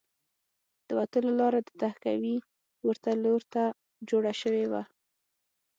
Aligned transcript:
د 0.87 0.89
وتلو 0.99 1.29
لاره 1.39 1.59
د 1.63 1.69
تهکوي 1.81 2.35
پورته 2.79 3.11
لور 3.23 3.41
ته 3.53 3.63
جوړه 4.09 4.33
شوې 4.41 4.65
وه 4.71 4.83